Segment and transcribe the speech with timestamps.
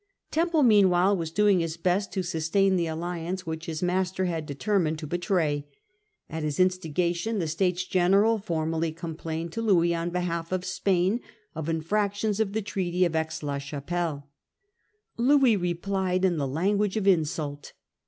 [0.31, 4.97] Temple meanwhile was doing his best to sustain the alliance which his master had determined
[4.97, 5.67] to betray.
[6.27, 11.19] At his instigation the States General formally complained to Louis, on behalf of Spain,
[11.53, 14.27] of infractions of the Treaty of Aix la Chapelle.
[15.17, 17.73] Louis replied in the language of insult.